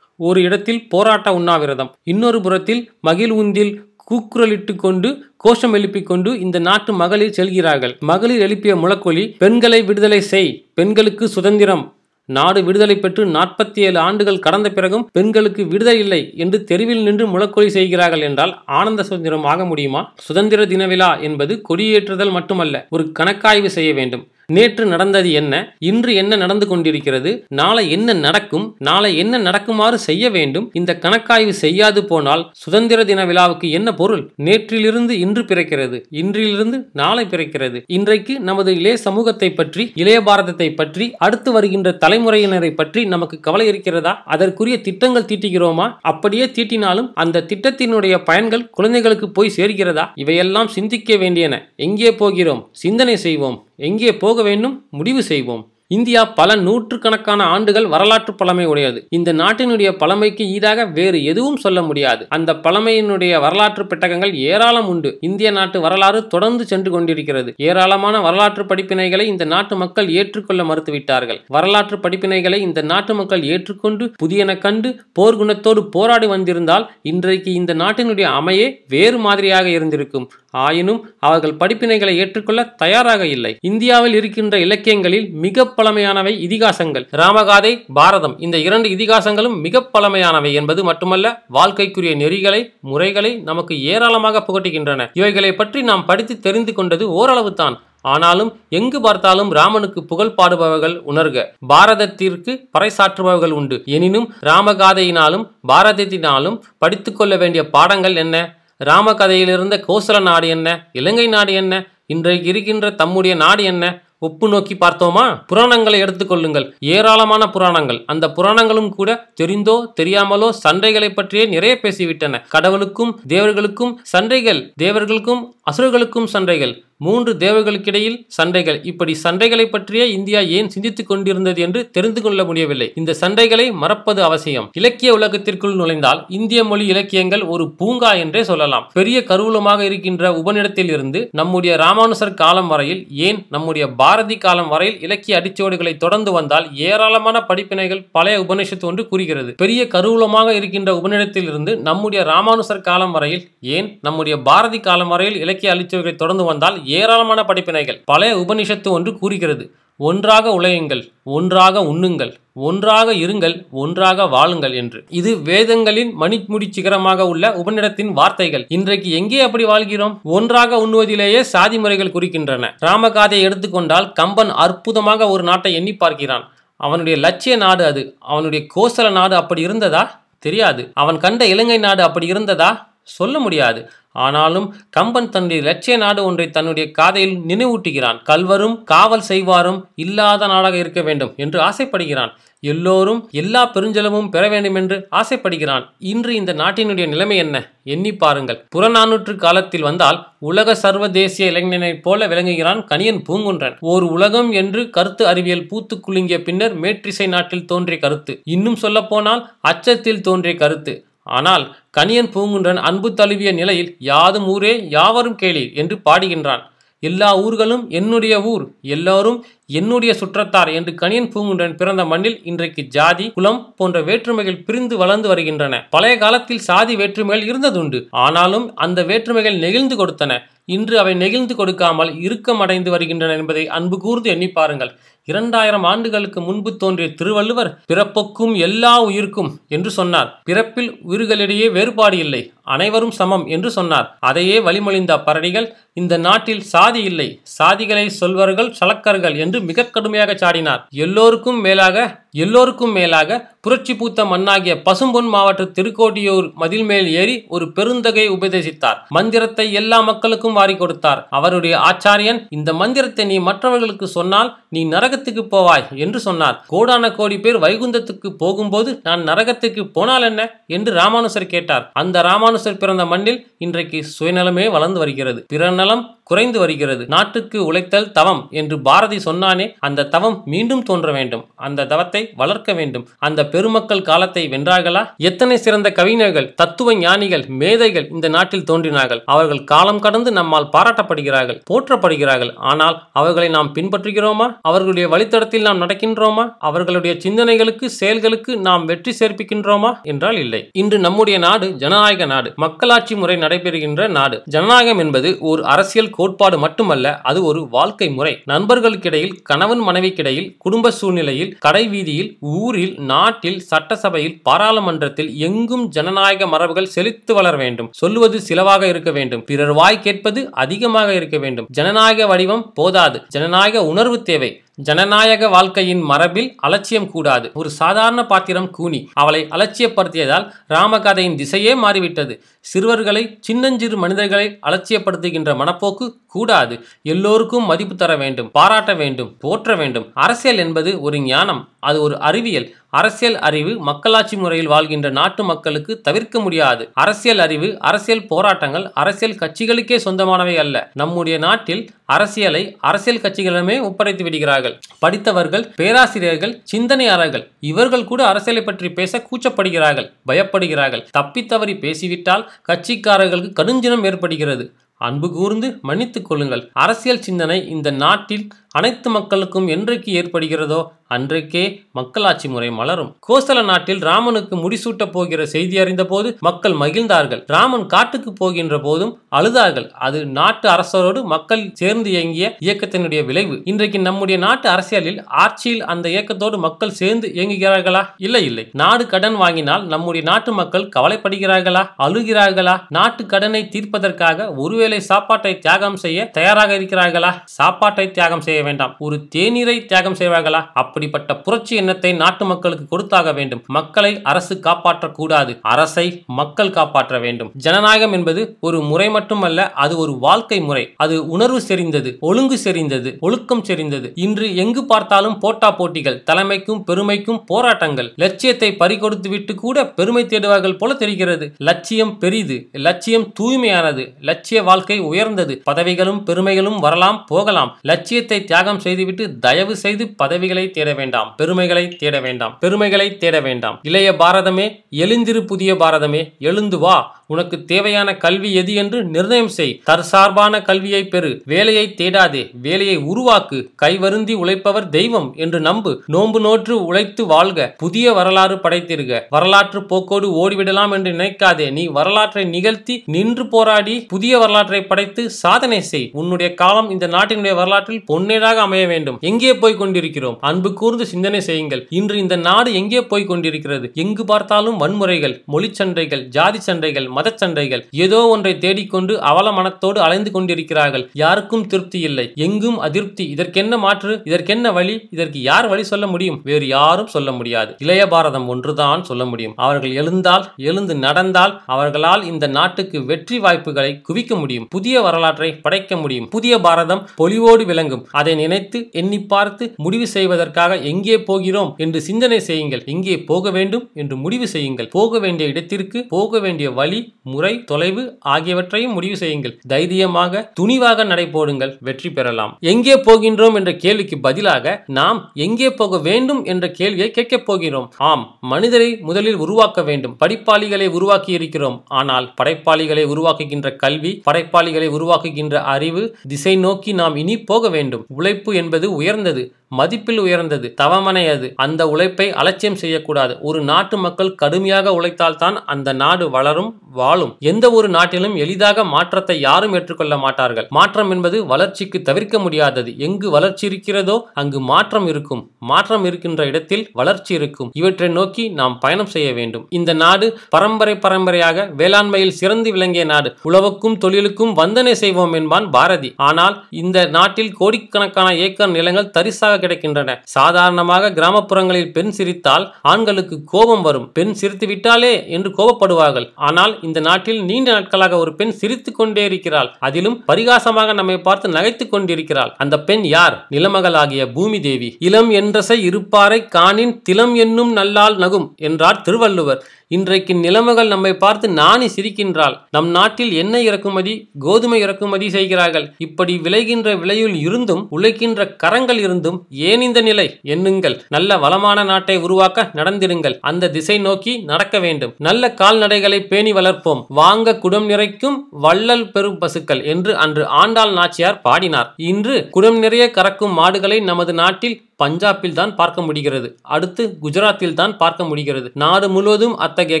ஒரு 0.20 0.38
இடத்தில் 0.42 0.82
போராட்ட 0.88 1.28
உண்ணாவிரதம் 1.34 1.90
இன்னொரு 2.02 2.40
புறத்தில் 2.40 2.82
மகிழ் 3.00 3.32
உந்தில் 3.32 3.72
கூக்குரலிட்டு 4.10 4.74
கொண்டு 4.76 5.08
கோஷம் 5.36 5.72
எழுப்பிக் 5.72 6.06
கொண்டு 6.06 6.30
இந்த 6.40 6.58
நாட்டு 6.58 6.92
மகளிர் 6.92 7.36
செல்கிறார்கள். 7.38 7.96
மகளிர் 8.00 8.40
எழுப்பிய 8.40 8.74
முழக்கொலி 8.76 9.24
பெண்களை 9.38 9.82
விடுதலை 9.82 10.20
செய் 10.20 10.52
பெண்களுக்கு 10.74 11.28
சுதந்திரம். 11.28 11.84
நாடு 12.24 12.64
விடுதலை 12.64 12.96
பெற்று 12.98 13.22
நாற்பத்தி 13.26 13.78
ஏழு 13.86 13.98
ஆண்டுகள் 13.98 14.38
கடந்த 14.38 14.68
பிறகும் 14.70 15.06
பெண்களுக்கு 15.12 15.62
விடுதலை 15.66 16.00
இல்லை 16.00 16.20
என்று 16.36 16.64
தெருவில் 16.64 17.02
நின்று 17.02 17.26
முழக்கொலி 17.26 17.68
செய்கிறார்கள் 17.68 18.20
என்றால் 18.20 18.52
ஆனந்த 18.78 19.02
சுதந்திரம் 19.02 19.44
ஆக 19.44 19.64
முடியுமா? 19.64 20.02
சுதந்திர 20.26 20.66
தின 20.66 20.86
விழா 20.86 21.08
என்பது 21.28 21.62
கொடியேற்றுதல் 21.68 22.30
மட்டுமல்ல 22.30 22.86
ஒரு 22.90 23.06
கணக்காய்வு 23.18 23.70
செய்ய 23.76 23.92
வேண்டும். 23.92 24.26
நேற்று 24.56 24.86
நடந்தது 24.86 25.32
என்ன? 25.32 25.54
இன்று 25.78 26.14
என்ன 26.14 26.36
நடந்து 26.36 26.66
கொண்டிருக்கிறது? 26.66 27.44
நாளை 27.48 27.90
என்ன 27.90 28.12
நடக்கும்? 28.12 28.76
நாளை 28.78 29.16
என்ன 29.16 29.38
நடக்குமாறு 29.38 29.94
செய்ய 29.94 30.30
வேண்டும்? 30.30 30.70
இந்த 30.72 30.98
கணக்காய்வு 31.02 31.54
செய்யாது 31.64 32.04
போனால் 32.04 32.50
சுதந்திர 32.52 33.04
தின 33.04 33.24
விழாவுக்கு 33.24 33.70
என்ன 33.70 33.94
பொருள்? 33.94 34.32
நேற்றிலிருந்து 34.44 35.10
இன்று 35.10 35.42
பிறக்கிறது. 35.42 36.00
இன்றிலிருந்து 36.10 36.78
நாளை 36.92 37.24
பிறக்கிறது. 37.24 37.80
இன்றைக்கு 37.86 38.40
நமது 38.40 38.74
இளைய 38.74 38.96
சமூகத்தை 38.96 39.52
பற்றி 39.52 39.92
இளைய 39.94 40.20
பாரதத்தை 40.20 40.68
பற்றி 40.74 41.06
அடுத்து 41.18 41.52
வருகின்ற 41.52 41.90
தலைமுறையினரை 42.06 42.70
பற்றி 42.74 43.04
நமக்கு 43.04 43.40
கவலை 43.40 43.66
இருக்கிறதா? 43.66 44.22
அதற்குரிய 44.26 44.80
திட்டங்கள் 44.80 45.28
தீட்டுகிறோமா? 45.32 45.88
அப்படியே 46.00 46.46
தீட்டினாலும் 46.46 47.08
அந்த 47.14 47.44
திட்டத்தினுடைய 47.50 48.16
பயன்கள் 48.24 48.68
குழந்தைகளுக்கு 48.70 49.30
போய் 49.30 49.54
சேர்கிறதா? 49.56 50.06
இவையெல்லாம் 50.14 50.68
சிந்திக்க 50.68 51.16
வேண்டியன. 51.16 51.54
எங்கே 51.76 52.12
போகிறோம்? 52.14 52.68
சிந்தனை 52.72 53.16
செய்வோம். 53.16 53.58
எங்கே 53.80 54.16
போக 54.16 54.42
வேண்டும்? 54.42 54.86
முடிவு 54.90 55.22
செய்வோம். 55.22 55.64
இந்தியா 55.88 56.24
பல 56.24 56.54
நூற்றுக்கணக்கான 56.54 57.44
ஆண்டுகள் 57.44 57.86
வரலாற்று 57.86 58.34
பழமை 58.34 58.64
உடையது. 58.64 59.06
இந்த 59.08 59.32
நாட்டினுடைய 59.32 59.92
பழமைக்கு 59.92 60.44
ஈடாக 60.46 60.84
வேறு 60.84 61.24
எதுவும் 61.24 61.56
சொல்ல 61.56 61.82
முடியாது. 61.82 62.26
அந்த 62.28 62.52
பழமையினுடைய 62.52 63.40
வரலாற்று 63.40 63.84
பெட்டகங்கள் 63.84 64.34
ஏராளம் 64.34 64.88
உண்டு. 64.88 65.18
இந்திய 65.20 65.50
நாட்டு 65.50 65.80
வரலாறு 65.80 66.26
தொடர்ந்து 66.26 66.66
சென்று 66.66 66.90
கொண்டிருக்கிறது. 66.90 67.54
ஏராளமான 67.56 68.20
வரலாற்று 68.20 68.64
படிப்பினைகளை 68.64 69.20
இந்த 69.22 69.44
நாட்டு 69.44 69.76
மக்கள் 69.76 70.10
ஏற்றுக்கொள்ள 70.10 70.62
மறுத்துவிட்டார்கள். 70.62 71.40
வரலாற்று 71.46 71.96
படிப்பினைகளை 71.96 72.56
இந்த 72.56 72.82
நாட்டு 72.82 73.14
மக்கள் 73.14 73.42
ஏற்றுக்கொண்டு 73.42 74.12
புதியன 74.22 74.58
கண்டு 74.58 75.00
போர்க்குணத்தோடு 75.20 75.80
போராடி 75.90 76.26
வந்திருந்தால் 76.26 76.90
இன்றைக்கு 77.02 77.52
இந்த 77.52 77.74
நாட்டினுடைய 77.74 78.22
அமையே 78.22 78.84
வேறு 78.88 79.18
மாதிரியாக 79.18 79.68
இருந்திருக்கும். 79.68 80.30
ஆயினும் 80.50 81.14
அவர்கள் 81.18 81.54
படிப்பினைகளை 81.54 82.14
ஏற்றுக்கொள்ள 82.16 82.64
தயாராக 82.64 83.26
இல்லை. 83.26 83.56
இந்தியாவில் 83.60 84.14
இருக்கின்ற 84.14 84.58
இலக்கியங்களில் 84.58 85.30
மிக 85.30 85.64
பழமையானவை 85.64 86.32
இதிகாசங்கள். 86.46 87.06
ராமகாதை 87.12 87.84
பாரதம் 87.94 88.38
இந்த 88.38 88.58
இரண்டு 88.58 88.88
இதிகாசங்களும் 88.88 89.60
மிக 89.60 89.88
பழமையானவை 89.92 90.52
என்பது 90.52 90.84
மட்டுமல்ல 90.84 91.44
வாழ்க்கைக்குரிய 91.48 92.16
நெறிகளை 92.16 92.72
முறைகளை 92.80 93.36
நமக்கு 93.36 93.82
ஏராளமாக 93.82 94.44
புகட்டுகின்றன. 94.48 95.08
இவைகளை 95.12 95.52
பற்றி 95.52 95.82
நாம் 95.82 96.06
படித்து 96.06 96.40
தெரிந்து 96.40 96.72
கொண்டது 96.72 97.12
ஓரளவு 97.12 97.54
தான் 97.54 97.82
ஆனாலும் 98.02 98.60
எங்கு 98.68 99.00
பார்த்தாலும் 99.00 99.50
ராமனுக்கு 99.50 100.04
புகழ் 100.04 100.34
பாடுபவர்கள் 100.36 101.02
உணர்க. 101.06 101.44
பாரதத்திற்கு 101.68 102.68
பறைசாற்றுபவர்கள் 102.78 103.50
உண்டு. 103.50 103.82
எனினும் 103.84 104.32
ராமகாதையினாலும் 104.42 105.44
பாரதத்தினாலும் 105.68 106.60
படித்துக்கொள்ள 106.78 107.36
வேண்டிய 107.36 107.70
பாடங்கள் 107.70 108.16
என்ன? 108.16 108.59
ராமகதையிலிருந்த 108.84 109.84
கோசல 109.88 110.22
நாடு 110.22 110.48
என்ன? 110.48 110.88
இலங்கை 110.92 111.26
நாடு 111.26 111.52
என்ன? 111.52 111.86
இன்றைக்கு 112.06 112.48
இருக்கின்ற 112.48 112.90
தம்முடைய 112.90 113.36
நாடு 113.36 113.64
என்ன? 113.64 114.02
ஒப்பு 114.18 114.48
நோக்கி 114.48 114.74
பார்த்தோமா? 114.74 115.42
புராணங்களை 115.52 115.98
எடுத்துக்கொள்ளுங்கள் 116.02 116.74
ஏராளமான 116.78 117.50
புராணங்கள். 117.50 118.02
அந்த 118.06 118.28
புராணங்களும் 118.28 118.88
கூட 118.88 119.32
தெரிந்தோ 119.40 119.92
தெரியாமலோ 120.00 120.50
சண்டைகளை 120.68 121.14
பற்றியே 121.14 121.44
நிறைய 121.46 121.78
பேசிவிட்டன. 121.82 122.42
கடவுளுக்கும் 122.48 123.20
தேவர்களுக்கும் 123.28 123.94
சண்டைகள் 124.02 124.72
தேவர்களுக்கும் 124.82 125.48
அசுரர்களுக்கும் 125.70 126.26
சண்டைகள். 126.26 126.84
மூன்று 127.06 127.32
தேவர்களுக்கிடையில் 127.44 128.18
சண்டைகள். 128.36 128.78
இப்படி 128.90 129.12
சண்டைகளை 129.22 129.66
பற்றியே 129.74 130.06
இந்தியா 130.12 130.40
ஏன் 130.58 130.68
சிந்தித்துக் 130.68 131.10
கொண்டிருந்தது 131.10 131.60
என்று 131.66 131.80
தெரிந்து 131.90 132.22
கொள்ள 132.22 132.40
முடியவில்லை. 132.44 132.88
இந்த 133.00 133.16
சண்டைகளை 133.20 133.66
மறப்பது 133.82 134.20
அவசியம். 134.28 134.66
இலக்கிய 134.80 135.12
உலகத்திற்குள் 135.18 135.78
நுழைந்தால் 135.80 136.20
இந்திய 136.38 136.64
மொழி 136.64 136.86
இலக்கியங்கள் 136.86 137.44
ஒரு 137.54 137.66
பூங்கா 137.80 138.12
என்றே 138.24 138.42
சொல்லலாம். 138.50 138.86
பெரிய 138.98 139.20
கருவூலமாக 139.30 139.80
இருக்கின்ற 139.80 140.32
உபநிடத்தில் 140.42 140.90
இருந்து 140.96 141.22
நம்முடைய 141.32 141.72
ராமானுசர் 141.76 142.34
காலம் 142.34 142.68
வரையில் 142.68 143.02
ஏன் 143.28 143.38
நம்முடைய 143.48 143.86
பாரதி 144.02 144.38
காலம் 144.38 144.68
வரையில் 144.68 145.00
இலக்கிய 145.06 145.38
அடிச்சோடுகளை 145.40 145.94
தொடர்ந்து 145.96 146.32
வந்தால் 146.32 146.68
ஏராளமான 146.88 147.44
படிப்பினைகள் 147.48 148.04
பழைய 148.18 148.38
உபநிஷத்து 148.44 148.88
ஒன்று 148.90 149.08
கூறுகிறது. 149.08 149.50
பெரிய 149.62 149.80
கருவூலமாக 149.96 150.48
இருக்கின்ற 150.50 150.90
உபநிடத்தில் 151.00 151.48
இருந்து 151.50 151.72
நம்முடைய 151.88 152.22
ராமானுசர் 152.32 152.86
காலம் 152.90 153.14
வரையில் 153.16 153.44
ஏன் 153.76 153.88
நம்முடைய 154.02 154.36
பாரதி 154.48 154.80
காலம் 154.80 155.08
வரையில் 155.08 155.40
இலக்கிய 155.44 155.74
அடிச்சோடுகளை 155.74 156.14
தொடர்ந்து 156.22 156.44
வந்தால் 156.44 156.78
ஏராளமான 156.98 157.44
படிப்பினைகள். 157.46 158.02
பழைய 158.04 158.34
உபனிஷத்து 158.36 158.88
ஒன்று 158.88 159.18
கூறுகிறது. 159.18 159.64
ஒன்றாக 160.08 160.50
உழையுங்கள் 160.60 161.02
ஒன்றாக 161.22 161.80
உண்ணுங்கள் 161.80 162.30
ஒன்றாக 162.66 163.08
இருங்கள் 163.14 163.54
ஒன்றாக 163.70 164.26
வாழுங்கள் 164.26 164.74
என்று. 164.74 165.00
இது 165.08 165.30
வேதங்களின் 165.38 166.12
மணிமுடி 166.20 166.66
சிகரமாக 166.70 167.26
உள்ள 167.26 167.48
உபநிடத்தின் 167.48 168.12
வார்த்தைகள். 168.12 168.64
இன்றைக்கு 168.68 169.10
எங்கே 169.10 169.40
அப்படி 169.40 169.64
வாழ்கிறோம்? 169.64 170.14
ஒன்றாக 170.22 170.76
உண்ணுவதிலேயே 170.76 171.40
சாதி 171.40 171.78
முறைகள் 171.78 172.14
குறிக்கின்றன. 172.14 172.70
ராமகாதையை 172.86 173.42
எடுத்துக்கொண்டால் 173.42 174.12
கம்பன் 174.12 174.50
அற்புதமாக 174.64 175.28
ஒரு 175.28 175.42
நாட்டை 175.42 175.74
எண்ணி 175.74 175.94
பார்க்கிறான். 175.96 176.46
அவனுடைய 176.80 177.18
லட்சிய 177.18 177.56
நாடு 177.56 177.84
அது. 177.84 178.02
அவனுடைய 178.18 178.66
கோசல 178.76 179.10
நாடு 179.10 179.34
அப்படி 179.36 179.62
இருந்ததா? 179.62 180.02
தெரியாது. 180.38 180.90
அவன் 180.94 181.18
கண்ட 181.18 181.46
இலங்கை 181.46 181.78
நாடு 181.78 182.02
அப்படி 182.02 182.26
இருந்ததா? 182.26 182.70
சொல்ல 183.02 183.36
முடியாது. 183.38 183.80
ஆனாலும் 184.12 184.74
கம்பன் 184.90 185.28
தன்னுடைய 185.28 185.62
லட்சிய 185.62 185.96
நாடு 185.96 186.24
ஒன்றை 186.24 186.50
தன்னுடைய 186.50 186.90
காதையில் 186.90 187.38
நினைவூட்டுகிறான். 187.48 188.22
கல்வரும் 188.22 188.84
காவல் 188.84 189.20
செய்வாரும் 189.20 189.88
இல்லாத 189.94 190.46
நாடாக 190.46 190.76
இருக்க 190.76 191.02
வேண்டும் 191.02 191.32
என்று 191.36 191.60
ஆசைப்படுகிறான். 191.60 192.30
எல்லோரும் 192.60 193.28
எல்லா 193.30 193.72
பெருஞ்சலமும் 193.72 194.28
பெற 194.28 194.48
வேண்டும் 194.48 194.74
என்று 194.74 195.08
ஆசைப்படுகிறான். 195.10 195.84
இன்று 195.98 196.34
இந்த 196.34 196.54
நாட்டினுடைய 196.54 197.08
நிலைமை 197.08 197.36
என்ன? 197.36 197.72
எண்ணி 197.84 198.14
பாருங்கள். 198.14 198.66
புறநானூற்று 198.76 199.36
காலத்தில் 199.36 199.82
வந்தால் 199.82 200.28
உலக 200.38 200.74
சர்வதேசிய 200.74 201.50
இளைஞனைப் 201.50 202.02
போல 202.02 202.26
விளங்குகிறான் 202.26 202.86
கணியன் 202.86 203.22
பூங்குன்றன். 203.28 203.76
ஓர் 203.80 204.02
உலகம் 204.02 204.52
என்று 204.52 204.90
கருத்து 204.90 205.26
அறிவியல் 205.26 205.66
பூத்து 205.66 206.00
குலுங்கிய 206.00 206.42
பின்னர் 206.42 206.80
மேற்றிசை 206.80 207.28
நாட்டில் 207.28 207.64
தோன்றிய 207.64 207.98
கருத்து. 207.98 208.40
இன்னும் 208.44 208.76
சொல்லப்போனால் 208.76 209.52
அச்சத்தில் 209.60 210.20
தோன்றிய 210.20 210.54
கருத்து. 210.54 211.04
ஆனால் 211.22 211.64
கணியன் 211.98 212.32
பூங்குன்றன் 212.34 212.80
அன்பு 212.88 213.14
தழுவிய 213.14 213.52
நிலையில் 213.52 213.96
யாதும் 213.98 214.48
ஊரே 214.48 214.74
யாவரும் 214.88 215.38
கேளீர் 215.42 215.72
என்று 215.74 215.96
பாடுகின்றான். 216.08 216.64
எல்லா 217.02 217.28
ஊர்களும் 217.42 217.84
என்னுடைய 217.88 218.42
ஊர் 218.42 218.64
எல்லோரும் 218.94 219.44
என்னுடைய 219.66 220.12
சுற்றத்தார் 220.14 220.70
என்று 220.72 220.92
கணியன் 220.92 221.28
பூங்குன்றன் 221.34 221.76
பிறந்த 221.76 222.04
மண்ணில் 222.04 222.40
இன்றைக்கு 222.44 222.82
ஜாதி 222.96 223.26
குலம் 223.30 223.74
போன்ற 223.76 224.02
வேற்றுமைகள் 224.02 224.62
பிரிந்து 224.66 224.96
வளர்ந்து 224.96 225.28
வருகின்றன. 225.28 225.86
பழைய 225.90 226.18
காலத்தில் 226.18 226.58
சாதி 226.58 226.96
வேற்றுமைகள் 226.96 227.46
இருந்ததுண்டு. 227.50 228.00
ஆனாலும் 228.10 228.74
அந்த 228.74 229.02
வேற்றுமைகள் 229.02 229.58
நெகிழ்ந்து 229.58 229.96
கொடுத்தன. 229.96 230.38
இன்று 230.64 230.98
அவை 230.98 231.14
நெகிழ்ந்து 231.14 231.56
கொடுக்காமல் 231.56 232.10
இறுக்கமடைந்து 232.26 232.90
வருகின்றன 232.90 233.36
என்பதை 233.36 233.68
அன்பு 233.68 233.98
கூர்ந்து 233.98 234.30
எண்ணி 234.30 234.48
பாருங்கள். 234.48 234.92
இரண்டாயிரம் 235.24 235.84
ஆண்டுகளுக்கு 235.84 236.40
முன்பு 236.40 236.76
தோன்றிய 236.76 237.14
திருவள்ளுவர் 237.14 237.82
பிறப்புக்கும் 237.88 238.56
எல்லா 238.56 239.02
உயிர்க்கும் 239.02 239.60
என்று 239.68 239.90
சொன்னார். 239.90 240.40
பிறப்பில் 240.44 240.98
உயிர்களிடையே 241.08 241.72
வேறுபாடு 241.72 242.18
இல்லை. 242.18 242.52
அனைவரும் 242.74 243.16
சமம் 243.20 243.46
என்று 243.46 243.70
சொன்னார். 243.70 244.08
அதையே 244.20 244.58
வழிமொழிந்த 244.60 245.12
அப்பரடிகள் 245.18 245.68
இந்த 245.92 246.14
நாட்டில் 246.16 246.64
சாதி 246.72 247.00
இல்லை 247.02 247.28
சாதிகளை 247.58 248.06
சொல்வர்கள் 248.20 248.74
சலக்கர்கள் 248.80 249.36
என்று 249.36 249.58
மிக 249.68 249.88
கடுமையாக 249.94 250.34
சாடினார். 250.42 250.82
எல்லோருக்கும் 251.04 251.60
மேலாக 251.60 251.96
எல்லோருக்கும் 252.42 252.92
மேலாக 252.92 253.38
புரட்சி 253.60 253.94
பூத்த 253.96 254.24
மண்ணாகிய 254.24 254.74
பசும்பொன் 254.84 255.28
மாவட்ட 255.32 255.62
திருக்கோட்டியூர் 255.76 256.46
மதில் 256.54 256.84
மேல் 256.84 257.08
ஏறி 257.12 257.34
ஒரு 257.54 257.64
பெருந்தகை 257.72 258.26
உபதேசித்தார். 258.28 258.98
மந்திரத்தை 259.16 259.66
எல்லா 259.80 259.98
மக்களுக்கும் 260.00 260.56
வாரி 260.58 260.76
கொடுத்தார். 260.76 261.20
அவருடைய 261.38 261.74
ஆச்சாரியன் 261.88 262.40
இந்த 262.48 262.70
மந்திரத்தை 262.72 263.24
நீ 263.24 263.38
மற்றவர்களுக்கு 263.48 264.08
சொன்னால் 264.08 264.50
நீ 264.68 264.82
நரகத்துக்கு 264.84 265.44
போவாய் 265.54 265.84
என்று 266.04 266.20
சொன்னார். 266.20 266.56
கோடான 266.72 267.12
கோடி 267.18 267.38
பேர் 267.40 267.58
வைகுந்தத்துக்கு 267.58 268.30
போகும்போது 268.42 268.90
நான் 269.02 269.24
நரகத்துக்கு 269.30 269.84
போனால் 269.98 270.22
என்ன? 270.22 270.40
என்று 270.76 270.92
ராமானுசர் 271.00 271.52
கேட்டார். 271.54 271.84
அந்த 272.02 272.16
ராமானுசர் 272.22 272.58
பிறந்த 272.68 273.04
மண்ணில் 273.04 273.46
இன்றைக்கு 273.58 274.04
சுயநலமே 274.20 274.70
வளர்ந்து 274.70 274.98
வருகிறது. 274.98 275.44
பிறநலம் 275.48 276.18
குறைந்து 276.22 276.58
வருகிறது. 276.58 277.06
நாட்டுக்கு 277.06 277.64
உழைத்தல் 277.64 278.12
தவம் 278.12 278.48
என்று 278.50 278.80
பாரதி 278.80 279.16
சொன்னானே 279.16 279.74
அந்த 279.78 280.04
தவம் 280.04 280.42
மீண்டும் 280.44 280.82
தோன்ற 280.82 281.12
வேண்டும். 281.12 281.44
அந்த 281.54 281.84
தவத்தை 281.84 282.30
வளர்க்க 282.36 282.72
வேண்டும். 282.72 283.08
அந்த 283.18 283.46
பெருமக்கள் 283.46 284.02
காலத்தை 284.02 284.48
வென்றார்களா? 284.48 285.02
எத்தனை 285.16 285.56
சிறந்த 285.56 285.92
கவிஞர்கள் 285.92 286.54
தத்துவ 286.54 286.94
ஞானிகள் 286.94 287.44
மேதைகள் 287.46 288.08
இந்த 288.10 288.28
நாட்டில் 288.28 288.64
தோன்றினார்கள்? 288.64 289.22
அவர்கள் 289.24 289.64
காலம் 289.64 289.98
கடந்து 289.98 290.32
நம்மால் 290.32 290.68
பாராட்டப்படுகிறார்கள் 290.72 291.60
போற்றப்படுகிறார்கள். 291.70 292.52
ஆனால் 292.56 293.02
அவர்களை 293.12 293.48
நாம் 293.48 293.72
பின்பற்றுகிறோமா? 293.74 294.58
அவர்களுடைய 294.60 295.08
வழித்தடத்தில் 295.08 295.60
நாம் 295.60 295.80
நடக்கின்றோமா? 295.80 296.54
அவர்களுடைய 296.58 297.16
சிந்தனைகளுக்கு 297.24 297.84
செயல்களுக்கு 297.84 298.56
நாம் 298.56 298.84
வெற்றி 298.84 299.16
சேர்ப்பிக்கின்றோமா? 299.18 300.02
என்றால் 300.02 300.36
இல்லை. 300.36 300.68
இன்று 300.72 300.98
நம்முடைய 300.98 301.38
நாடு 301.38 301.72
ஜனநாயக 301.72 302.24
நாடு. 302.24 302.39
மக்களாட்சி 302.56 303.14
முறை 303.14 303.36
நடைபெறுகின்ற 303.36 304.08
நாடு. 304.08 304.42
ஜனநாயகம் 304.44 304.98
என்பது 304.98 305.36
ஒரு 305.40 305.64
அரசியல் 305.64 306.10
கோட்பாடு 306.10 306.58
மட்டுமல்ல 306.58 307.20
அது 307.20 307.44
ஒரு 307.44 307.68
வாழ்க்கை 307.68 308.08
முறை. 308.08 308.42
நண்பர்களுக்கிடையில் 308.50 309.34
கணவன் 309.42 309.80
மனைவிக்கிடையில் 309.80 310.54
குடும்ப 310.58 310.90
சூழ்நிலையில் 310.90 311.56
கடை 311.58 311.88
வீதியில் 311.88 312.36
ஊரில் 312.40 313.00
நாட்டில் 313.00 313.60
சட்டசபையில் 313.60 314.42
பாராளுமன்றத்தில் 314.42 315.36
எங்கும் 315.36 315.88
ஜனநாயக 315.88 316.46
மரபுகள் 316.46 316.92
செழித்து 316.96 317.34
வளர 317.34 317.56
வேண்டும். 317.56 317.88
சொல்லுவது 317.92 318.40
சிலவாக 318.40 318.86
இருக்க 318.86 319.10
வேண்டும். 319.10 319.44
பிறர் 319.44 319.72
வாய் 319.72 320.00
கேட்பது 320.00 320.48
அதிகமாக 320.52 321.14
இருக்க 321.14 321.38
வேண்டும். 321.38 321.66
ஜனநாயக 321.70 322.26
வடிவம் 322.26 322.72
போதாது. 322.74 323.22
ஜனநாயக 323.28 323.84
உணர்வு 323.84 324.22
தேவை. 324.22 324.62
ஜனநாயக 324.82 325.48
வாழ்க்கையின் 325.48 326.00
மரபில் 326.00 326.54
அலட்சியம் 326.56 327.10
கூடாது. 327.10 327.50
ஒரு 327.54 327.70
சாதாரண 327.70 328.26
பாத்திரம் 328.26 328.70
கூனி. 328.70 329.00
அவளை 329.12 329.46
அலட்சியப்படுத்தியதால் 329.50 330.46
ராமகதையின் 330.68 331.36
திசையே 331.36 331.74
மாறிவிட்டது. 331.76 332.34
சிறுவர்களை 332.60 333.38
சின்னஞ்சிறு 333.40 333.96
மனிதர்களை 333.96 334.58
அலட்சியப்படுத்துகின்ற 334.66 335.54
மனப்போக்கு 335.56 336.16
கூடாது. 336.26 336.84
எல்லோருக்கும் 337.02 337.66
மதிப்பு 337.66 337.94
தர 337.94 338.16
வேண்டும் 338.16 338.50
பாராட்ட 338.50 338.94
வேண்டும் 338.94 339.36
போற்ற 339.38 339.76
வேண்டும். 339.76 340.10
அரசியல் 340.14 340.58
என்பது 340.58 341.00
ஒரு 341.00 341.20
ஞானம் 341.20 341.68
அது 341.80 342.02
ஒரு 342.02 342.20
அறிவியல். 342.20 342.74
அரசியல் 342.90 343.38
அறிவு 343.38 343.78
மக்களாட்சி 343.78 344.36
முறையில் 344.36 344.68
வாழ்கின்ற 344.68 345.10
நாட்டு 345.10 345.44
மக்களுக்கு 345.44 346.00
தவிர்க்க 346.00 346.40
முடியாது. 346.40 346.90
அரசியல் 346.92 347.38
அறிவு 347.38 347.78
அரசியல் 347.80 348.26
போராட்டங்கள் 348.26 348.90
அரசியல் 348.94 349.34
கட்சிகளுக்கே 349.34 349.98
சொந்தமானவை 350.04 350.56
அல்ல. 350.56 350.90
நம்முடைய 350.94 351.38
நாட்டில் 351.38 351.90
அரசியலை 352.04 352.76
அரசியல் 352.80 353.20
கட்சிகளிடமே 353.20 353.82
ஒப்படைத்து 353.82 354.24
விடுகிறார்கள். 354.24 354.78
படித்தவர்கள் 354.98 355.72
பேராசிரியர்கள் 355.76 356.60
சிந்தனையாளர்கள் 356.64 357.50
இவர்கள் 357.60 358.04
கூட 358.04 358.26
அரசியலை 358.26 358.62
பற்றி 358.62 358.90
பேச 358.90 359.26
கூச்சப்படுகிறார்கள் 359.28 360.12
பயப்படுகிறார்கள். 360.26 361.04
தப்பித்தவறி 361.18 361.78
பேசிவிட்டால் 361.78 362.49
கட்சிக்காரர்களுக்கு 362.68 363.52
கடுஞ்சினம் 363.60 364.04
ஏற்படுகிறது. 364.04 364.72
அன்பு 365.00 365.32
கூர்ந்து 365.32 365.78
மன்னித்துக் 365.82 366.24
கொள்ளுங்கள். 366.24 366.70
அரசியல் 366.72 367.22
சிந்தனை 367.22 367.68
இந்த 367.68 367.90
நாட்டில் 367.90 368.48
அனைத்து 368.72 369.10
மக்களுக்கும் 369.10 369.68
என்றைக்கு 369.68 370.10
ஏற்படுகிறதோ 370.22 370.86
அன்றைக்கே 371.06 371.62
மக்களாட்சி 371.92 372.48
முறை 372.48 372.70
மலரும். 372.70 373.16
கோசல 373.28 373.64
நாட்டில் 373.64 374.00
ராமனுக்கு 374.00 374.56
முடிசூட்டப் 374.56 375.12
போகிற 375.12 375.46
செய்தி 375.46 375.78
அறிந்தபோது 375.78 376.36
மக்கள் 376.40 376.72
மகிழ்ந்தார்கள். 376.72 377.44
ராமன் 377.46 377.86
காட்டுக்கு 377.86 378.32
போகின்ற 378.32 378.80
போதும் 378.80 379.22
அழுதார்கள். 379.30 379.90
அது 379.90 380.26
நாட்டு 380.26 380.68
அரசரோடு 380.68 381.22
மக்கள் 381.24 381.70
சேர்ந்து 381.72 382.10
இயங்கிய 382.10 382.56
இயக்கத்தினுடைய 382.60 383.24
விளைவு. 383.24 383.60
இன்றைக்கு 383.64 383.98
நம்முடைய 383.98 384.40
நாட்டு 384.40 384.68
அரசியலில் 384.68 385.24
ஆட்சியில் 385.26 385.84
அந்த 385.84 386.08
இயக்கத்தோடு 386.08 386.58
மக்கள் 386.58 386.90
சேர்ந்து 386.90 387.28
இயங்குகிறார்களா? 387.28 388.04
இல்லை 388.16 388.44
இல்லை. 388.44 388.68
நாடு 388.72 389.06
கடன் 389.06 389.34
வாங்கினால் 389.34 389.86
நம்முடைய 389.86 390.26
நாட்டு 390.30 390.52
மக்கள் 390.52 390.88
கவலைப்படுகிறார்களா? 390.96 391.84
அழுகிறார்களா? 392.02 392.76
நாட்டு 392.88 393.26
கடனை 393.26 393.68
தீர்ப்பதற்காக 393.72 394.54
ஒருவேளை 394.56 395.00
சாப்பாட்டை 395.00 395.58
தியாகம் 395.58 395.96
செய்ய 395.96 396.30
தயாராக 396.30 396.78
இருக்கிறார்களா? 396.78 397.34
சாப்பாட்டை 397.44 398.10
தியாகம் 398.10 398.40
செய்ய 398.40 398.58
செய்ய 398.60 398.68
வேண்டாம். 398.68 398.94
ஒரு 398.98 399.16
தேநீரை 399.34 399.76
தியாகம் 399.84 400.18
செய்வார்களா? 400.20 400.60
அப்படிப்பட்ட 400.74 401.36
புரட்சி 401.36 401.74
எண்ணத்தை 401.76 402.10
நாட்டு 402.12 402.44
மக்களுக்கு 402.44 402.84
கொடுத்தாக 402.86 403.32
வேண்டும். 403.32 403.62
மக்களை 403.66 404.12
அரசு 404.22 404.54
காப்பாற்றக்கூடாது. 404.62 405.52
அரசை 405.74 406.06
மக்கள் 406.40 406.74
காப்பாற்ற 406.78 407.18
வேண்டும். 407.18 407.50
ஜனநாயகம் 407.66 408.12
என்பது 408.12 408.42
ஒரு 408.60 408.78
முறை 408.82 409.08
மட்டுமல்ல 409.10 409.58
அது 409.84 409.94
ஒரு 409.98 410.12
வாழ்க்கை 410.26 410.60
முறை. 410.60 410.84
அது 410.96 411.16
உணர்வு 411.28 411.60
செறிந்தது 411.68 412.10
ஒழுங்கு 412.20 412.58
செறிந்தது 412.64 413.10
ஒழுக்கம் 413.20 413.64
செறிந்தது. 413.68 414.08
இன்று 414.26 414.46
எங்கு 414.56 414.84
பார்த்தாலும் 414.84 415.38
போட்டா 415.38 415.70
போட்டிகள் 415.70 416.18
தலைமைக்கும் 416.30 416.82
பெருமைக்கும் 416.84 417.40
போராட்டங்கள். 417.46 418.08
லட்சியத்தை 418.16 418.70
பறிகொடுத்து 418.80 419.28
விட்டு 419.28 419.54
கூட 419.54 419.86
பெருமை 419.98 420.24
தேடுவார்கள் 420.24 420.78
போல 420.78 420.94
தெரிகிறது. 420.94 421.48
லட்சியம் 421.70 422.14
பெரிது 422.18 422.58
லட்சியம் 422.86 423.26
தூய்மையானது. 423.40 424.04
லட்சிய 424.30 424.58
வாழ்க்கை 424.62 424.98
உயர்ந்தது. 425.10 425.54
பதவிகளும் 425.70 426.20
பெருமைகளும் 426.28 426.78
வரலாம் 426.86 427.18
போகலாம். 427.28 427.70
லட்சியத்தை 427.90 428.38
தியாகம் 428.50 428.78
செய்துவிட்டு 428.84 429.24
தயவு 429.38 429.74
செய்து 429.76 430.04
பதவிகளை 430.20 430.70
தேட 430.70 430.94
வேண்டாம் 431.00 431.28
பெருமைகளை 431.36 431.84
தேட 431.88 432.16
வேண்டாம் 432.20 432.54
பெருமைகளை 432.60 433.06
தேட 433.16 433.36
வேண்டாம். 433.40 433.76
இளைய 433.82 434.12
பாரதமே 434.12 434.66
எழுந்திரு 435.02 435.40
புதிய 435.46 435.74
பாரதமே 435.74 436.22
எழுந்து 436.38 436.78
வா. 436.78 436.96
உனக்கு 437.30 437.64
தேவையான 437.64 438.16
கல்வி 438.16 438.54
எது 438.54 438.74
என்று 438.74 439.04
நிர்ணயம் 439.04 439.48
செய். 439.48 439.80
தற்சார்பான 439.90 440.62
கல்வியை 440.62 441.02
பெறு. 441.08 441.30
வேலையை 441.44 441.84
தேடாதே. 441.96 442.42
வேலையை 442.62 442.96
உருவாக்கு. 442.98 443.58
கைவருந்தி 443.74 444.34
உழைப்பவர் 444.34 444.88
தெய்வம் 444.88 445.28
என்று 445.36 445.60
நம்பு. 445.60 445.92
நோன்பு 446.06 446.40
நோற்று 446.40 446.84
உழைத்து 446.84 447.26
வாழ்க. 447.26 447.74
புதிய 447.78 448.12
வரலாறு 448.12 448.56
படைத்திருக. 448.56 449.20
வரலாற்று 449.30 449.80
போக்கோடு 449.80 450.28
ஓடிவிடலாம் 450.42 450.92
என்று 450.92 451.12
நினைக்காதே. 451.12 451.70
நீ 451.70 451.86
வரலாற்றை 451.86 452.44
நிகழ்த்தி 452.44 453.02
நின்று 453.06 453.48
போராடி 453.48 453.94
புதிய 454.08 454.38
வரலாற்றை 454.38 454.82
படைத்து 454.82 455.30
சாதனை 455.30 455.80
செய். 455.80 456.10
உன்னுடைய 456.12 456.54
காலம் 456.54 456.90
இந்த 456.90 457.08
நாட்டினுடைய 457.08 457.54
வரலாற்றில் 457.54 458.04
பொன்னேடாக 458.12 458.58
அமைய 458.66 458.86
வேண்டும். 458.86 459.18
எங்கே 459.20 459.54
போய் 459.54 459.76
கொண்டிருக்கிறோம்? 459.76 460.38
அன்பு 460.40 460.72
கூர்ந்து 460.72 461.06
சிந்தனை 461.06 461.40
செய்யுங்கள். 461.40 461.86
இன்று 461.90 462.18
இந்த 462.18 462.36
நாடு 462.36 462.74
எங்கே 462.74 463.02
போய் 463.02 463.24
கொண்டிருக்கிறது? 463.24 463.90
எங்கு 463.94 464.24
பார்த்தாலும் 464.24 464.78
வன்முறைகள் 464.80 465.36
மொழி 465.46 465.68
சண்டைகள் 465.72 466.24
ஜாதி 466.28 466.60
சண்டைகள் 466.60 467.08
மத 467.20 467.34
சண்டைகள் 467.36 467.84
ஏதோ 468.04 468.18
ஒன்றை 468.26 468.54
தேடிக்கொண்டு 468.58 469.20
அவல 469.30 469.52
மனத்தோடு 469.52 470.00
அலைந்து 470.00 470.30
கொண்டிருக்கிறார்கள். 470.30 471.10
யாருக்கும் 471.12 471.66
திருப்தி 471.66 472.00
இல்லை. 472.00 472.32
எங்கும் 472.46 472.78
அதிருப்தி. 472.78 473.24
இதற்கென்ன 473.34 473.78
மாற்று? 473.78 474.12
இதற்கென்ன 474.28 474.72
வழி? 474.72 474.94
இதற்கு 475.10 475.42
யார் 475.42 475.68
வழி 475.68 475.84
சொல்ல 475.84 476.06
முடியும்? 476.06 476.40
வேறு 476.44 476.66
யாரும் 476.66 477.06
சொல்ல 477.06 477.32
முடியாது. 477.32 477.74
இளைய 477.78 478.08
பாரதம் 478.08 478.48
ஒன்றுதான் 478.48 479.04
சொல்ல 479.04 479.24
முடியும். 479.24 479.54
அவர்கள் 479.56 479.92
எழுந்தால் 479.92 480.52
எழுந்து 480.56 480.94
நடந்தால் 480.94 481.62
அவர்களால் 481.66 482.24
இந்த 482.24 482.46
நாட்டுக்கு 482.46 483.04
வெற்றி 483.04 483.38
வாய்ப்புகளை 483.38 484.00
குவிக்க 484.08 484.38
முடியும். 484.38 484.66
புதிய 484.68 485.00
வரலாற்றை 485.00 485.50
படைக்க 485.54 485.96
முடியும். 485.96 486.28
புதிய 486.28 486.54
பாரதம் 486.60 487.02
பொலிவோடு 487.20 487.64
விளங்கும். 487.64 488.06
அதை 488.10 488.34
நினைத்து 488.34 488.80
எண்ணி 488.92 489.20
பார்த்து 489.22 489.74
முடிவு 489.76 490.06
செய்வதற்காக 490.06 490.78
எங்கே 490.92 491.18
போகிறோம் 491.22 491.74
என்று 491.76 492.00
சிந்தனை 492.00 492.40
செய்யுங்கள். 492.40 492.84
எங்கே 492.86 493.16
போக 493.30 493.50
வேண்டும் 493.50 493.90
என்று 493.94 494.16
முடிவு 494.16 494.48
செய்யுங்கள். 494.48 494.88
போக 494.88 495.18
வேண்டிய 495.18 495.48
இடத்திற்கு 495.48 495.98
போக 496.08 496.38
வேண்டிய 496.38 496.70
வழி 496.70 497.09
முறை 497.22 497.64
தொலைவு 497.64 498.16
ஆகியவற்றையும் 498.20 498.92
முடிவு 498.92 499.16
செய்யுங்கள். 499.16 499.58
தைரியமாக 499.68 500.52
துணிவாக 500.60 501.04
நடைபோடுங்கள் 501.04 501.76
வெற்றி 501.80 502.10
பெறலாம். 502.10 502.56
எங்கே 502.60 502.94
போகின்றோம் 502.94 503.54
என்ற 503.54 503.72
கேள்விக்கு 503.72 504.18
பதிலாக 504.20 504.84
நாம் 504.86 505.30
எங்கே 505.34 505.70
போக 505.70 505.98
வேண்டும் 505.98 506.44
என்ற 506.44 506.70
கேள்வியை 506.70 507.10
கேட்கப் 507.10 507.46
போகிறோம். 507.46 507.92
ஆம் 507.96 508.36
மனிதரை 508.40 508.96
முதலில் 509.00 509.36
உருவாக்க 509.36 509.82
வேண்டும். 509.82 510.16
படிப்பாளிகளை 510.24 510.88
உருவாக்கி 510.88 511.32
இருக்கிறோம். 511.32 511.84
ஆனால் 511.86 512.34
படைப்பாளிகளை 512.42 513.04
உருவாக்குகின்ற 513.04 513.76
கல்வி 513.76 514.22
படைப்பாளிகளை 514.30 514.88
உருவாக்குகின்ற 514.88 515.54
அறிவு 515.54 516.16
திசை 516.28 516.56
நோக்கி 516.56 516.92
நாம் 516.92 517.16
இனி 517.16 517.38
போக 517.38 517.68
வேண்டும். 517.68 518.04
உழைப்பு 518.08 518.54
என்பது 518.54 518.92
உயர்ந்தது. 518.94 519.52
மதிப்பில் 519.78 520.18
உயர்ந்தது. 520.18 520.74
தவமனை 520.80 521.28
அது. 521.28 521.52
அந்த 521.56 521.88
உழைப்பை 521.88 522.32
அலட்சியம் 522.32 522.74
செய்யக்கூடாது. 522.74 523.38
ஒரு 523.40 523.60
நாட்டு 523.62 523.96
மக்கள் 523.98 524.34
கடுமையாக 524.34 524.90
உழைத்தால்தான் 524.90 525.56
அந்த 525.64 525.92
நாடு 525.92 526.30
வளரும் 526.30 526.70
வாழும். 526.92 527.36
எந்த 527.38 527.70
ஒரு 527.70 527.88
நாட்டிலும் 527.88 528.36
எளிதாக 528.36 528.84
மாற்றத்தை 528.84 529.40
யாரும் 529.40 529.72
ஏற்றுக்கொள்ள 529.72 530.16
மாட்டார்கள். 530.16 530.66
மாற்றம் 530.70 531.10
என்பது 531.10 531.46
வளர்ச்சிக்கு 531.46 532.02
தவிர்க்க 532.02 532.38
முடியாதது. 532.38 532.98
எங்கு 532.98 533.30
வளர்ச்சி 533.30 533.66
இருக்கிறதோ 533.66 534.16
அங்கு 534.34 534.60
மாற்றம் 534.60 535.06
இருக்கும். 535.06 535.50
மாற்றம் 535.58 536.04
இருக்கின்ற 536.04 536.46
இடத்தில் 536.46 536.90
வளர்ச்சி 536.92 537.34
இருக்கும். 537.34 537.70
இவற்றை 537.74 538.08
நோக்கி 538.08 538.48
நாம் 538.48 538.78
பயணம் 538.78 539.06
செய்ய 539.06 539.32
வேண்டும். 539.32 539.66
இந்த 539.70 539.92
நாடு 539.92 540.38
பரம்பரை 540.48 540.98
பரம்பரையாக 540.98 541.68
வேளாண்மையில் 541.76 542.36
சிறந்து 542.40 542.70
விளங்கிய 542.72 543.04
நாடு. 543.04 543.36
உழவுக்கும் 543.44 543.98
தொழிலுக்கும் 543.98 544.56
வந்தனை 544.56 544.92
செய்வோம் 544.92 545.32
என்பான் 545.32 545.70
பாரதி. 545.70 546.12
ஆனால் 546.16 546.64
இந்த 546.70 547.06
நாட்டில் 547.06 547.54
கோடிக்கணக்கான 547.54 548.34
ஏக்கர் 548.36 548.70
நிலங்கள் 548.70 549.10
தரிசாக 549.10 549.58
கிடைக்கின்றன. 549.60 550.16
சாதாரணமாக 550.36 551.10
கிராமப்புறங்களில் 551.10 551.92
பெண் 551.92 552.10
சிரித்தால் 552.10 552.74
ஆண்களுக்கு 552.82 553.38
கோபம் 553.44 553.82
வரும். 553.82 554.08
பெண் 554.12 554.32
சிரித்து 554.32 554.66
விட்டாலே 554.66 555.28
என்று 555.28 555.50
கோபப்படுவார்கள். 555.50 556.28
ஆனால் 556.34 556.78
இந்த 556.82 557.00
நாட்டில் 557.00 557.44
நீண்ட 557.44 557.72
நாட்களாக 557.72 558.18
ஒரு 558.18 558.34
பெண் 558.34 558.50
சிரித்துக் 558.50 558.96
கொண்டே 558.96 559.24
இருக்கிறாள். 559.24 559.70
அதிலும் 559.78 560.18
பரிகாசமாக 560.28 560.94
நம்மை 560.94 561.18
பார்த்து 561.18 561.48
நகைத்துக் 561.48 561.90
கொண்டிருக்கிறாள். 561.90 562.54
அந்த 562.58 562.78
பெண் 562.80 563.04
யார்? 563.04 563.46
நிலமகளாகிய 563.50 564.32
பூமி 564.32 564.60
தேவி 564.60 564.96
இளம் 564.98 565.30
என்றசை 565.30 565.78
இருப்பாரை 565.80 566.38
காணின் 566.48 566.94
திலம் 567.02 567.34
என்னும் 567.34 567.72
நல்லால் 567.72 568.16
நகும் 568.16 568.48
என்றார் 568.56 569.00
திருவள்ளுவர். 569.00 569.62
இன்றைக்கு 569.96 570.34
நிலைமைகள் 570.34 570.86
நம்மை 570.86 571.10
பார்த்து 571.14 571.48
நாணி 571.48 571.86
சிரிக்கின்றாள். 571.86 572.54
நம் 572.70 572.88
நாட்டில் 572.88 573.32
எண்ணெய் 573.32 573.64
இறக்குமதி 573.64 574.12
கோதுமை 574.38 574.80
இறக்குமதி 574.80 575.30
செய்கிறார்கள். 575.30 575.94
இப்படி 575.98 576.34
விளைகின்ற 576.42 576.98
விலையில் 576.98 577.34
இருந்தும் 577.34 577.86
உழைக்கின்ற 577.90 578.46
கரங்கள் 578.56 578.98
இருந்தும் 578.98 579.46
ஏன் 579.50 579.80
இந்த 579.80 580.00
நிலை? 580.00 580.38
எண்ணுங்கள். 580.44 581.00
நல்ல 581.08 581.38
வளமான 581.38 581.84
நாட்டை 581.84 582.16
உருவாக்க 582.16 582.70
நடந்திருங்கள் 582.72 583.38
அந்த 583.40 583.70
திசை 583.70 583.98
நோக்கி 583.98 584.38
நடக்க 584.38 584.78
வேண்டும். 584.78 585.14
நல்ல 585.18 585.54
கால்நடைகளை 585.60 586.20
பேணி 586.26 586.52
வளர்ப்போம். 586.52 587.02
வாங்க 587.08 587.56
குடம் 587.56 587.86
நிறைக்கும் 587.86 588.46
வள்ளல் 588.50 589.10
பெரும் 589.10 589.38
பசுக்கள் 589.38 589.84
என்று 589.84 590.16
அன்று 590.16 590.46
ஆண்டாள் 590.46 590.92
நாச்சியார் 590.92 591.40
பாடினார். 591.40 591.94
இன்று 591.96 592.48
குடம் 592.50 592.78
நிறைய 592.78 593.10
கறக்கும் 593.14 593.52
மாடுகளை 593.52 594.00
நமது 594.00 594.32
நாட்டில் 594.32 594.78
பஞ்சாபில் 595.02 595.56
தான் 595.60 595.74
பார்க்க 595.80 596.02
முடிகிறது. 596.02 596.48
அடுத்து 596.76 597.02
குஜராத்தில் 597.22 597.76
தான் 597.80 597.96
பார்க்க 597.96 598.24
முடிகிறது. 598.24 598.70
நாடு 598.74 599.08
முழுவதும் 599.08 599.56
அத்தகைய 599.56 600.00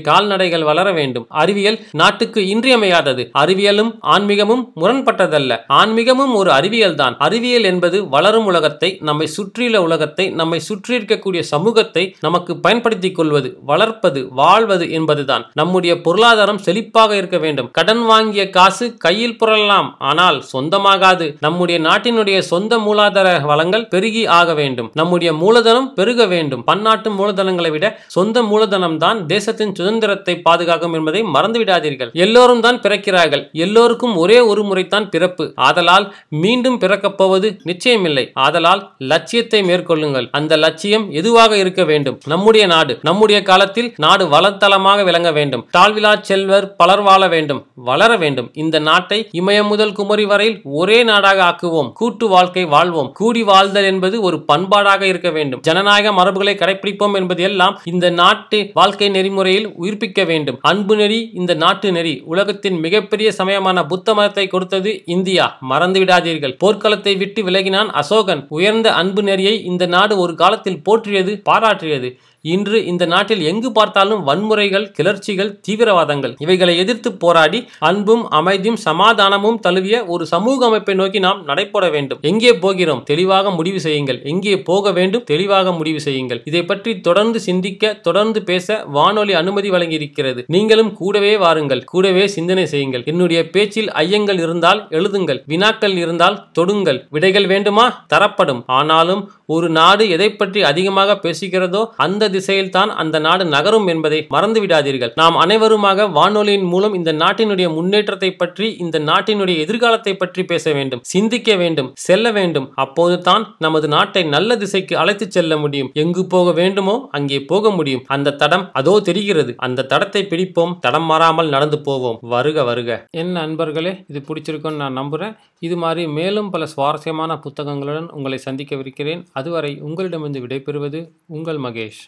கால்நடைகள் 0.00 0.66
வளர 0.70 0.88
வேண்டும். 0.92 1.26
அறிவியல் 1.42 1.78
நாட்டுக்கு 1.92 2.40
இன்றியமையாதது. 2.54 3.24
அறிவியலும் 3.38 3.92
ஆன்மீகமும் 4.14 4.64
முரண்பட்டதல்ல. 4.80 5.52
ஆன்மீகமும் 5.80 6.34
ஒரு 6.34 6.52
அறிவியல் 6.52 6.94
தான் 6.94 7.16
அறிவியல் 7.18 7.64
என்பது 7.64 7.98
வளரும் 8.08 8.44
உலகத்தை 8.44 8.90
நம்மை 9.00 9.26
சுற்றியுள்ள 9.26 9.82
உலகத்தை 9.82 10.26
நம்மை 10.30 10.58
சுற்றி 10.58 10.96
இருக்கக்கூடிய 10.98 11.40
சமூகத்தை 11.40 12.04
நமக்கு 12.20 12.52
பயன்படுத்திக் 12.56 13.14
கொள்வது 13.14 13.48
வளர்ப்பது 13.66 14.20
வாழ்வது 14.32 14.86
என்பதுதான். 14.90 15.44
நம்முடைய 15.52 15.92
பொருளாதாரம் 16.00 16.60
செழிப்பாக 16.66 17.16
இருக்க 17.16 17.38
வேண்டும். 17.38 17.70
கடன் 17.70 18.04
வாங்கிய 18.04 18.44
காசு 18.50 18.86
கையில் 18.96 19.36
புரளலாம். 19.40 19.88
ஆனால் 19.98 20.38
சொந்தமாகாது. 20.52 21.26
நம்முடைய 21.40 21.80
நாட்டினுடைய 21.80 22.38
சொந்த 22.52 22.76
மூலாதார 22.78 23.28
வளங்கள் 23.42 23.88
பெருகி 23.88 24.26
ஆக 24.26 24.54
வேண்டும். 24.54 24.87
நம்முடைய 24.94 25.32
மூலதனம் 25.32 25.94
பெருக 25.94 26.26
வேண்டும். 26.26 26.64
பன்னாட்டு 26.64 27.10
மூலதனங்களை 27.10 27.70
விட 27.70 28.00
சொந்த 28.06 28.42
மூலதனம் 28.42 28.96
தான் 28.96 29.26
தேசத்தின் 29.26 29.74
சுதந்திரத்தை 29.74 30.40
பாதுகாக்கும் 30.40 30.92
என்பதை 30.92 31.22
மறந்துவிடாதீர்கள் 31.22 32.12
எல்லோரும் 32.12 32.60
தான் 32.60 32.80
பிறக்கிறார்கள். 32.80 33.50
எல்லோருக்கும் 33.52 34.16
ஒரே 34.16 34.40
ஒரு 34.40 34.62
முறைத்தான் 34.62 35.10
பிறப்பு. 35.10 35.52
ஆதலால் 35.54 36.14
மீண்டும் 36.28 36.78
பிறக்கப் 36.78 37.16
போவது 37.16 37.60
நிச்சயமில்லை. 37.64 38.30
ஆதலால் 38.34 38.90
லட்சியத்தை 38.98 39.62
மேற்கொள்ளுங்கள். 39.62 40.28
அந்த 40.30 40.56
லட்சியம் 40.56 41.10
எதுவாக 41.10 41.56
இருக்க 41.56 41.84
வேண்டும்? 41.84 42.18
நம்முடைய 42.26 42.66
நாடு. 42.66 42.98
நம்முடைய 43.02 43.42
காலத்தில் 43.42 43.94
நாடு 43.96 44.26
வளத்தளமாக 44.26 45.04
விளங்க 45.04 45.32
வேண்டும். 45.32 45.66
தாழ்விழா 45.78 46.20
செல்வர் 46.20 46.76
பலர் 46.76 47.00
வாழ 47.00 47.28
வேண்டும். 47.28 47.66
வளர 47.74 48.16
வேண்டும். 48.16 48.50
இந்த 48.52 48.78
நாட்டை 48.78 49.28
இமயம் 49.32 49.66
முதல் 49.66 49.92
குமரி 49.92 50.24
வரையில் 50.24 50.60
ஒரே 50.62 51.02
நாடாக 51.02 51.42
ஆக்குவோம். 51.44 51.92
கூட்டு 51.92 52.28
வாழ்க்கை 52.28 52.64
வாழ்வோம். 52.64 53.12
கூடி 53.12 53.42
வாழ்தல் 53.42 53.84
என்பது 53.84 54.20
ஒரு 54.20 54.44
பண்பாடு 54.44 54.77
பண்பாடாக 54.78 55.02
இருக்க 55.02 55.30
வேண்டும். 55.30 55.60
ஜனநாயக 55.60 56.12
மரபுகளை 56.12 56.54
கடைபிடிப்போம் 56.54 57.14
என்பது 57.14 57.42
எல்லாம் 57.42 57.80
இந்த 57.84 58.10
நாட்டு 58.10 58.70
வாழ்க்கை 58.74 59.08
நெறிமுறையில் 59.08 59.68
உயிர்ப்பிக்க 59.68 60.26
வேண்டும். 60.26 60.58
அன்பு 60.60 60.96
நெறி 60.96 61.30
இந்த 61.34 61.54
நாட்டு 61.54 61.92
நெறி. 61.92 62.22
உலகத்தின் 62.24 62.78
மிகப்பெரிய 62.78 63.32
சமயமான 63.32 63.86
புத்த 63.86 64.14
மதத்தை 64.14 64.46
கொடுத்தது 64.46 65.02
இந்தியா. 65.06 65.56
மறந்து 65.60 66.00
விடாதீர்கள். 66.00 66.56
போர்க்களத்தை 66.64 67.16
விட்டு 67.16 67.42
விலகினான் 67.42 67.90
அசோகன். 68.02 68.46
உயர்ந்த 68.48 68.92
அன்பு 68.92 69.22
நெறியை 69.22 69.64
இந்த 69.64 69.86
நாடு 69.86 70.18
ஒரு 70.18 70.34
காலத்தில் 70.34 70.82
போற்றியது 70.82 71.42
பாராட்டியது 71.50 72.10
இன்று 72.42 72.86
இந்த 72.86 73.06
நாட்டில் 73.06 73.42
எங்கு 73.42 73.72
பார்த்தாலும் 73.72 74.26
வன்முறைகள் 74.26 74.90
கிளர்ச்சிகள் 74.90 75.60
தீவிரவாதங்கள். 75.68 76.34
இவைகளை 76.38 76.78
எதிர்த்து 76.78 77.12
போராடி 77.12 77.68
அன்பும் 77.78 78.28
அமைதியும் 78.28 78.76
சமாதானமும் 78.76 79.58
தழுவிய 79.60 80.04
ஒரு 80.04 80.26
சமூக 80.26 80.66
அமைப்பை 80.66 80.94
நோக்கி 80.94 81.18
நாம் 81.18 81.46
நடைபோட 81.46 81.90
வேண்டும். 81.90 82.18
எங்கே 82.20 82.54
போகிறோம்? 82.54 83.02
தெளிவாக 83.02 83.50
முடிவு 83.50 83.80
செய்யுங்கள். 83.80 84.22
எங்கே 84.22 84.58
போக 84.60 84.92
வேண்டும்? 84.92 85.24
தெளிவாக 85.24 85.72
முடிவு 85.72 86.00
செய்யுங்கள். 86.00 86.42
இதை 86.44 86.64
பற்றி 86.64 87.00
தொடர்ந்து 87.00 87.40
சிந்திக்க 87.40 87.94
தொடர்ந்து 87.94 88.42
பேச 88.42 88.84
வானொலி 88.84 89.32
அனுமதி 89.32 89.70
வழங்கியிருக்கிறது. 89.70 90.44
நீங்களும் 90.46 90.92
கூடவே 90.92 91.36
வாருங்கள். 91.36 91.84
கூடவே 91.84 92.28
சிந்தனை 92.28 92.66
செய்யுங்கள். 92.66 93.02
என்னுடைய 93.04 93.50
பேச்சில் 93.50 93.90
ஐயங்கள் 93.92 94.38
இருந்தால் 94.38 94.86
எழுதுங்கள். 94.90 95.42
வினாக்கள் 95.46 95.96
இருந்தால் 95.96 96.50
தொடுங்கள். 96.58 97.02
விடைகள் 97.10 97.46
வேண்டுமா? 97.46 98.04
தரப்படும். 98.06 98.64
ஆனாலும் 98.66 99.30
ஒரு 99.46 99.70
நாடு 99.70 100.08
எதை 100.08 100.30
பற்றி 100.32 100.62
அதிகமாக 100.62 101.20
பேசுகிறதோ 101.22 101.86
அந்த 101.96 102.28
திசையில்தான் 102.38 102.92
அந்த 103.02 103.16
நாடு 103.18 103.44
நகரும் 103.56 103.86
என்பதை 103.94 104.20
மறந்து 104.36 104.62
விடாதீர்கள் 104.64 105.14
நாம் 105.22 105.36
அனைவருமாக 105.36 106.08
வானொலியின் 106.18 106.66
மூலம் 106.72 106.94
இந்த 106.94 107.12
நாட்டினுடைய 107.12 107.68
முன்னேற்றத்தை 107.74 108.30
பற்றி 108.32 108.66
இந்த 108.84 108.98
நாட்டினுடைய 109.10 109.56
எதிர்காலத்தை 109.66 110.16
பற்றி 110.16 110.44
பேச 110.44 110.72
வேண்டும் 110.72 111.02
சிந்திக்க 111.12 111.56
வேண்டும் 111.62 111.92
செல்ல 112.06 112.30
வேண்டும். 112.38 112.66
அப்போது 112.74 113.16
தான் 113.20 113.44
நமது 113.58 113.88
நாட்டை 113.88 114.22
நல்ல 114.24 114.56
திசைக்கு 114.56 114.96
அழைத்து 114.96 115.26
செல்ல 115.30 115.56
முடியும். 115.56 115.90
எங்கு 116.02 116.26
போக 116.26 116.52
வேண்டுமோ 116.52 116.94
அங்கே 117.10 117.38
போக 117.40 117.70
முடியும். 117.70 118.04
அந்த 118.06 118.34
தடம் 118.42 118.64
அதோ 118.72 119.00
தெரிகிறது. 119.00 119.54
அந்த 119.56 119.86
தடத்தை 119.92 120.22
பிடிப்போம். 120.32 120.74
தடம் 120.80 121.08
மாறாமல் 121.10 121.48
நடந்து 121.48 121.80
போவோம். 121.80 122.18
வருக 122.34 122.64
வருக. 122.64 123.00
என் 123.10 123.32
நண்பர்களே 123.32 123.94
இது 124.08 124.22
பிடிச்சிருக்குன்னு 124.28 124.82
நான் 124.84 124.98
நம்புறேன். 124.98 125.34
இது 125.60 125.76
மாதிரி 125.76 126.06
மேலும் 126.06 126.50
பல 126.50 126.66
சுவாரஸ்யமான 126.66 127.38
புத்தகங்களுடன் 127.38 128.10
உங்களை 128.10 128.40
சந்திக்கவிருக்கிறேன். 128.46 129.24
அதுவரை 129.32 129.80
உங்களிடமிருந்து 129.80 130.44
விடைபெறுவது 130.46 131.02
உங்கள் 131.26 131.60
மகேஷ். 131.66 132.02